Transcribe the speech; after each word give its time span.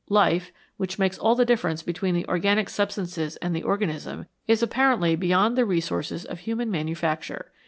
Life, 0.09 0.51
which 0.77 0.97
makes 0.97 1.19
all 1.19 1.35
the 1.35 1.45
difference 1.45 1.83
between 1.83 2.15
the 2.15 2.27
organic 2.27 2.69
substances 2.69 3.35
and 3.35 3.55
the 3.55 3.61
organism, 3.61 4.25
is 4.47 4.63
apparently 4.63 5.15
beyond 5.15 5.55
the 5.55 5.63
resources 5.63 6.25
of 6.25 6.39
human 6.39 6.71
manufacture. 6.71 7.51